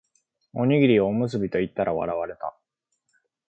[0.53, 2.57] おにぎりをおむすびと言ったら笑われた